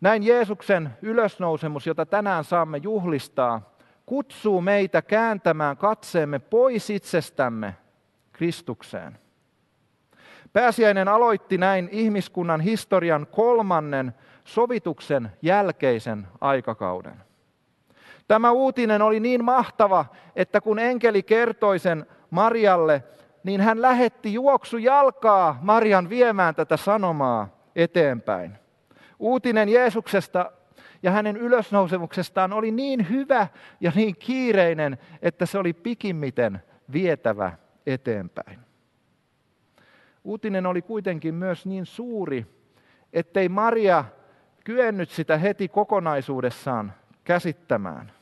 Näin 0.00 0.22
Jeesuksen 0.22 0.90
ylösnousemus, 1.02 1.86
jota 1.86 2.06
tänään 2.06 2.44
saamme 2.44 2.78
juhlistaa, 2.78 3.72
kutsuu 4.06 4.60
meitä 4.60 5.02
kääntämään 5.02 5.76
katseemme 5.76 6.38
pois 6.38 6.90
itsestämme 6.90 7.74
Kristukseen. 8.32 9.21
Pääsiäinen 10.52 11.08
aloitti 11.08 11.58
näin 11.58 11.88
ihmiskunnan 11.92 12.60
historian 12.60 13.26
kolmannen 13.26 14.14
sovituksen 14.44 15.32
jälkeisen 15.42 16.28
aikakauden. 16.40 17.22
Tämä 18.28 18.50
uutinen 18.50 19.02
oli 19.02 19.20
niin 19.20 19.44
mahtava, 19.44 20.06
että 20.36 20.60
kun 20.60 20.78
enkeli 20.78 21.22
kertoi 21.22 21.78
sen 21.78 22.06
Marialle, 22.30 23.04
niin 23.44 23.60
hän 23.60 23.82
lähetti 23.82 24.32
juoksu 24.32 24.78
jalkaa 24.78 25.58
Marian 25.62 26.08
viemään 26.08 26.54
tätä 26.54 26.76
sanomaa 26.76 27.48
eteenpäin. 27.76 28.58
Uutinen 29.18 29.68
Jeesuksesta 29.68 30.52
ja 31.02 31.10
hänen 31.10 31.36
ylösnousemuksestaan 31.36 32.52
oli 32.52 32.70
niin 32.70 33.08
hyvä 33.10 33.48
ja 33.80 33.92
niin 33.94 34.16
kiireinen, 34.16 34.98
että 35.22 35.46
se 35.46 35.58
oli 35.58 35.72
pikimmiten 35.72 36.62
vietävä 36.92 37.52
eteenpäin. 37.86 38.71
Uutinen 40.24 40.66
oli 40.66 40.82
kuitenkin 40.82 41.34
myös 41.34 41.66
niin 41.66 41.86
suuri, 41.86 42.46
ettei 43.12 43.48
Maria 43.48 44.04
kyennyt 44.64 45.10
sitä 45.10 45.38
heti 45.38 45.68
kokonaisuudessaan 45.68 46.92
käsittämään. 47.24 48.12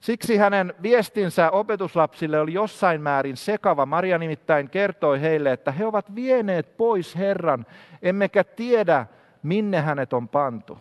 Siksi 0.00 0.36
hänen 0.36 0.74
viestinsä 0.82 1.50
opetuslapsille 1.50 2.40
oli 2.40 2.52
jossain 2.52 3.00
määrin 3.00 3.36
sekava. 3.36 3.86
Maria 3.86 4.18
nimittäin 4.18 4.70
kertoi 4.70 5.20
heille, 5.20 5.52
että 5.52 5.72
he 5.72 5.86
ovat 5.86 6.14
vieneet 6.14 6.76
pois 6.76 7.16
Herran, 7.16 7.66
emmekä 8.02 8.44
tiedä, 8.44 9.06
minne 9.42 9.80
hänet 9.80 10.12
on 10.12 10.28
pantu. 10.28 10.78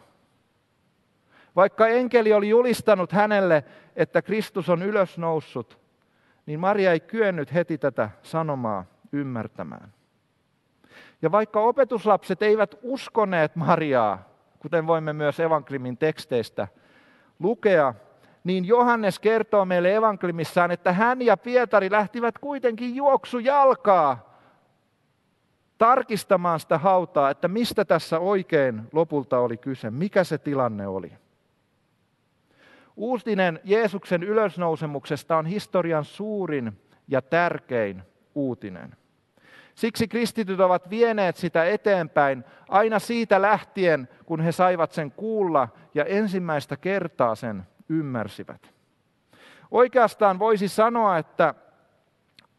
Vaikka 1.56 1.88
enkeli 1.88 2.34
oli 2.34 2.50
julistanut 2.50 3.12
hänelle, 3.12 3.64
että 3.96 4.22
Kristus 4.22 4.70
on 4.70 4.84
ylösnoussut, 4.84 5.80
niin 6.46 6.60
Maria 6.60 6.92
ei 6.92 7.00
kyennyt 7.00 7.54
heti 7.54 7.78
tätä 7.78 8.10
sanomaa 8.22 8.86
ymmärtämään. 9.12 9.94
Ja 11.22 11.32
vaikka 11.32 11.60
opetuslapset 11.60 12.42
eivät 12.42 12.76
uskoneet 12.82 13.56
Mariaa, 13.56 14.24
kuten 14.60 14.88
voimme 14.88 15.14
myös 15.14 15.40
evankeliumin 15.40 15.98
teksteistä 15.98 16.68
lukea, 17.40 17.94
niin 18.44 18.66
Johannes 18.66 19.20
kertoo 19.20 19.66
meille 19.66 19.96
evankeliumissaan, 19.96 20.72
että 20.72 20.94
hän 20.94 21.22
ja 21.22 21.38
Pietari 21.38 21.92
lähtivät 21.92 22.40
kuitenkin 22.40 22.96
juoksu 22.96 23.40
jalkaa 23.40 24.32
tarkistamaan 25.78 26.60
sitä 26.60 26.78
hautaa, 26.78 27.30
että 27.30 27.48
mistä 27.48 27.86
tässä 27.86 28.20
oikein 28.20 28.82
lopulta 28.92 29.40
oli 29.40 29.58
kyse, 29.58 29.92
mikä 29.92 30.24
se 30.24 30.38
tilanne 30.38 30.88
oli. 30.88 31.12
Uutinen 32.96 33.60
Jeesuksen 33.64 34.24
ylösnousemuksesta 34.24 35.38
on 35.38 35.46
historian 35.46 36.06
suurin 36.06 36.82
ja 37.08 37.22
tärkein 37.22 38.04
uutinen. 38.36 38.96
Siksi 39.76 40.08
kristityt 40.08 40.60
ovat 40.60 40.90
vieneet 40.90 41.38
sitä 41.38 41.66
eteenpäin 41.66 42.44
aina 42.70 43.00
siitä 43.00 43.42
lähtien, 43.42 44.10
kun 44.26 44.42
he 44.42 44.52
saivat 44.52 44.92
sen 44.92 45.12
kuulla 45.12 45.68
ja 45.94 46.06
ensimmäistä 46.06 46.78
kertaa 46.78 47.36
sen 47.36 47.64
ymmärsivät. 47.90 48.72
Oikeastaan 49.72 50.40
voisi 50.40 50.68
sanoa, 50.68 51.18
että 51.18 51.54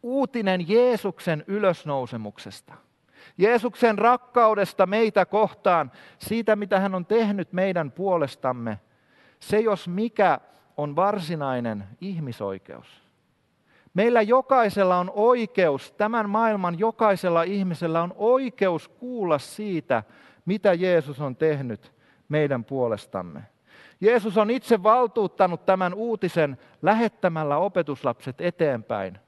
uutinen 0.03 0.69
Jeesuksen 0.69 1.45
ylösnousemuksesta, 1.47 2.75
Jeesuksen 3.39 3.99
rakkaudesta 3.99 4.87
meitä 4.87 5.27
kohtaan, 5.27 5.93
siitä 6.19 6.57
mitä 6.57 6.81
hän 6.81 6.95
on 6.95 7.07
tehnyt 7.07 7.53
meidän 7.53 7.91
puolestamme, 7.91 8.81
se 9.41 9.61
jos 9.61 9.89
mikä 9.89 10.41
on 10.77 10.97
varsinainen 10.97 11.85
ihmisoikeus. 12.01 13.02
Meillä 13.95 14.23
jokaisella 14.23 14.99
on 14.99 15.11
oikeus, 15.15 15.93
tämän 15.93 16.31
maailman 16.31 16.79
jokaisella 16.79 17.43
ihmisellä 17.43 18.03
on 18.03 18.15
oikeus 18.17 18.89
kuulla 18.89 19.39
siitä, 19.39 20.03
mitä 20.45 20.75
Jeesus 20.75 21.21
on 21.21 21.37
tehnyt 21.37 21.93
meidän 22.29 22.65
puolestamme. 22.65 23.43
Jeesus 24.01 24.39
on 24.39 24.51
itse 24.51 24.83
valtuuttanut 24.83 25.67
tämän 25.67 25.95
uutisen 25.95 26.59
lähettämällä 26.83 27.57
opetuslapset 27.57 28.41
eteenpäin 28.41 29.19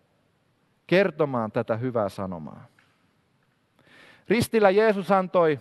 kertomaan 0.87 1.53
tätä 1.53 1.77
hyvää 1.77 2.09
sanomaa. 2.09 2.66
Ristillä 4.29 4.70
Jeesus 4.70 5.11
antoi 5.11 5.61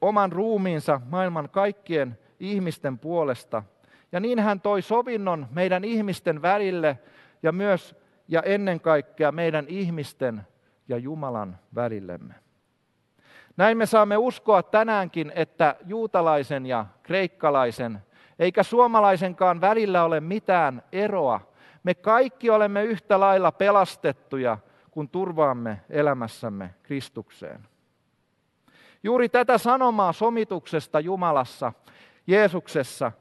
oman 0.00 0.32
ruumiinsa 0.32 1.00
maailman 1.10 1.48
kaikkien 1.48 2.18
ihmisten 2.40 2.98
puolesta. 2.98 3.62
Ja 4.12 4.20
niin 4.20 4.38
hän 4.38 4.60
toi 4.60 4.82
sovinnon 4.82 5.46
meidän 5.50 5.84
ihmisten 5.84 6.42
välille 6.42 6.98
ja 7.42 7.52
myös 7.52 8.05
ja 8.28 8.42
ennen 8.42 8.80
kaikkea 8.80 9.32
meidän 9.32 9.64
ihmisten 9.68 10.42
ja 10.88 10.98
Jumalan 10.98 11.58
välillemme. 11.74 12.34
Näin 13.56 13.78
me 13.78 13.86
saamme 13.86 14.16
uskoa 14.16 14.62
tänäänkin, 14.62 15.32
että 15.34 15.76
juutalaisen 15.84 16.66
ja 16.66 16.86
kreikkalaisen, 17.02 17.98
eikä 18.38 18.62
suomalaisenkaan 18.62 19.60
välillä 19.60 20.04
ole 20.04 20.20
mitään 20.20 20.82
eroa. 20.92 21.40
Me 21.82 21.94
kaikki 21.94 22.50
olemme 22.50 22.84
yhtä 22.84 23.20
lailla 23.20 23.52
pelastettuja, 23.52 24.58
kun 24.90 25.08
turvaamme 25.08 25.80
elämässämme 25.90 26.74
Kristukseen. 26.82 27.68
Juuri 29.02 29.28
tätä 29.28 29.58
sanomaa 29.58 30.12
somituksesta 30.12 31.00
Jumalassa, 31.00 31.72
Jeesuksessa, 32.26 33.12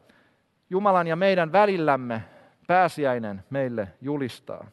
Jumalan 0.69 1.07
ja 1.07 1.15
meidän 1.15 1.51
välillämme 1.51 2.23
pääsiäinen 2.67 3.43
meille 3.49 3.87
julistaa. 4.01 4.67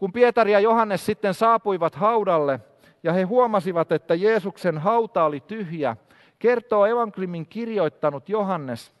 Kun 0.00 0.12
Pietari 0.12 0.52
ja 0.52 0.60
Johannes 0.60 1.06
sitten 1.06 1.34
saapuivat 1.34 1.94
haudalle 1.94 2.60
ja 3.02 3.12
he 3.12 3.22
huomasivat, 3.22 3.92
että 3.92 4.14
Jeesuksen 4.14 4.78
hauta 4.78 5.24
oli 5.24 5.40
tyhjä, 5.40 5.96
kertoo 6.38 6.86
evankeliumin 6.86 7.46
kirjoittanut 7.46 8.28
Johannes, 8.28 8.92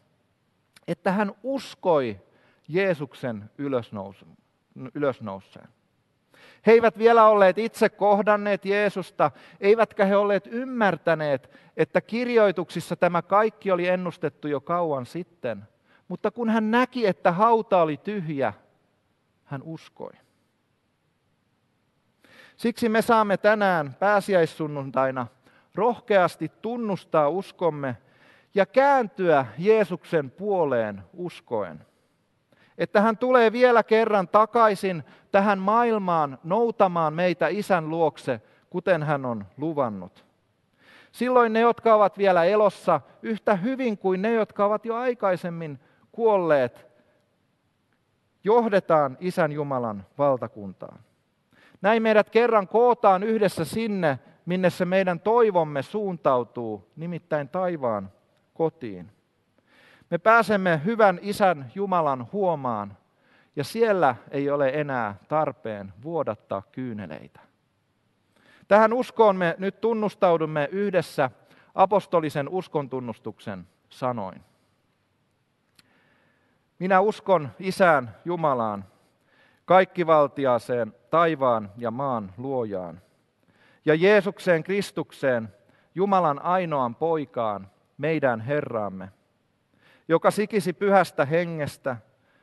että 0.88 1.12
hän 1.12 1.32
uskoi 1.42 2.20
Jeesuksen 2.68 3.50
ylösnouseen. 4.94 5.68
He 6.66 6.72
eivät 6.72 6.98
vielä 6.98 7.28
olleet 7.28 7.58
itse 7.58 7.88
kohdanneet 7.88 8.64
Jeesusta, 8.64 9.30
eivätkä 9.60 10.04
he 10.04 10.16
olleet 10.16 10.46
ymmärtäneet, 10.46 11.50
että 11.76 12.00
kirjoituksissa 12.00 12.96
tämä 12.96 13.22
kaikki 13.22 13.70
oli 13.70 13.88
ennustettu 13.88 14.48
jo 14.48 14.60
kauan 14.60 15.06
sitten. 15.06 15.64
Mutta 16.08 16.30
kun 16.30 16.50
hän 16.50 16.70
näki, 16.70 17.06
että 17.06 17.32
hauta 17.32 17.82
oli 17.82 17.96
tyhjä, 17.96 18.52
hän 19.44 19.62
uskoi. 19.62 20.12
Siksi 22.60 22.88
me 22.88 23.02
saamme 23.02 23.36
tänään 23.36 23.94
pääsiäissunnuntaina 23.98 25.26
rohkeasti 25.74 26.52
tunnustaa 26.62 27.28
uskomme 27.28 27.96
ja 28.54 28.66
kääntyä 28.66 29.46
Jeesuksen 29.58 30.30
puoleen 30.30 31.02
uskoen. 31.12 31.86
Että 32.78 33.00
hän 33.00 33.16
tulee 33.16 33.52
vielä 33.52 33.82
kerran 33.82 34.28
takaisin 34.28 35.04
tähän 35.32 35.58
maailmaan 35.58 36.38
noutamaan 36.44 37.14
meitä 37.14 37.48
isän 37.48 37.90
luokse, 37.90 38.40
kuten 38.70 39.02
hän 39.02 39.24
on 39.24 39.46
luvannut. 39.56 40.24
Silloin 41.12 41.52
ne, 41.52 41.60
jotka 41.60 41.94
ovat 41.94 42.18
vielä 42.18 42.44
elossa, 42.44 43.00
yhtä 43.22 43.56
hyvin 43.56 43.98
kuin 43.98 44.22
ne, 44.22 44.32
jotka 44.32 44.64
ovat 44.64 44.84
jo 44.84 44.96
aikaisemmin 44.96 45.80
kuolleet, 46.12 46.86
johdetaan 48.44 49.16
isän 49.20 49.52
Jumalan 49.52 50.06
valtakuntaan. 50.18 50.98
Näin 51.82 52.02
meidät 52.02 52.30
kerran 52.30 52.68
kootaan 52.68 53.22
yhdessä 53.22 53.64
sinne, 53.64 54.18
minne 54.46 54.70
se 54.70 54.84
meidän 54.84 55.20
toivomme 55.20 55.82
suuntautuu, 55.82 56.90
nimittäin 56.96 57.48
taivaan 57.48 58.12
kotiin. 58.54 59.10
Me 60.10 60.18
pääsemme 60.18 60.80
hyvän 60.84 61.18
isän 61.22 61.72
Jumalan 61.74 62.26
huomaan, 62.32 62.96
ja 63.56 63.64
siellä 63.64 64.16
ei 64.30 64.50
ole 64.50 64.68
enää 64.68 65.14
tarpeen 65.28 65.92
vuodattaa 66.02 66.62
kyyneleitä. 66.72 67.40
Tähän 68.68 68.92
uskoon 68.92 69.36
me 69.36 69.54
nyt 69.58 69.80
tunnustaudumme 69.80 70.68
yhdessä 70.72 71.30
apostolisen 71.74 72.48
uskontunnustuksen 72.48 73.66
sanoin. 73.88 74.40
Minä 76.78 77.00
uskon 77.00 77.50
Isään 77.58 78.16
Jumalaan, 78.24 78.84
kaikkivaltiaaseen 79.64 80.94
taivaan 81.10 81.70
ja 81.76 81.90
maan 81.90 82.32
luojaan, 82.36 83.00
ja 83.84 83.94
Jeesukseen 83.94 84.62
Kristukseen, 84.62 85.48
Jumalan 85.94 86.42
ainoan 86.42 86.94
poikaan, 86.94 87.70
meidän 87.98 88.40
Herraamme, 88.40 89.08
joka 90.08 90.30
sikisi 90.30 90.72
pyhästä 90.72 91.24
hengestä, 91.24 91.96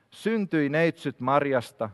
syntyi 0.10 0.70
neitsyt 0.70 1.20
Marjasta, 1.20 1.90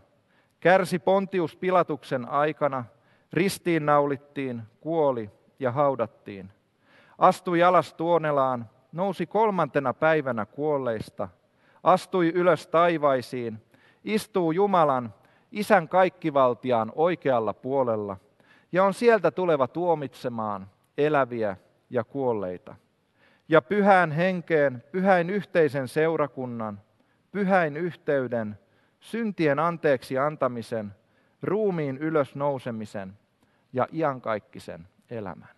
kärsi 0.59 0.99
Pontius 0.99 1.55
Pilatuksen 1.55 2.29
aikana, 2.29 2.85
ristiin 3.33 3.85
naulittiin, 3.85 4.63
kuoli 4.81 5.29
ja 5.59 5.71
haudattiin. 5.71 6.51
Astui 7.17 7.63
alas 7.63 7.93
tuonelaan, 7.93 8.69
nousi 8.91 9.25
kolmantena 9.25 9.93
päivänä 9.93 10.45
kuolleista, 10.45 11.29
astui 11.83 12.29
ylös 12.35 12.67
taivaisiin, 12.67 13.61
istuu 14.03 14.51
Jumalan 14.51 15.13
isän 15.53 15.89
kaikkivaltiaan 15.89 16.91
oikealla 16.95 17.53
puolella 17.53 18.17
ja 18.71 18.83
on 18.83 18.93
sieltä 18.93 19.31
tuleva 19.31 19.67
tuomitsemaan 19.67 20.67
eläviä 20.97 21.57
ja 21.89 22.03
kuolleita. 22.03 22.75
Ja 23.49 23.61
pyhään 23.61 24.11
henkeen, 24.11 24.83
pyhäin 24.91 25.29
yhteisen 25.29 25.87
seurakunnan, 25.87 26.81
pyhäin 27.31 27.77
yhteyden, 27.77 28.59
syntien 28.99 29.59
anteeksi 29.59 30.17
antamisen, 30.17 30.95
ruumiin 31.41 31.97
ylösnousemisen 31.97 33.13
ja 33.73 33.87
iankaikkisen 33.93 34.87
elämän. 35.09 35.52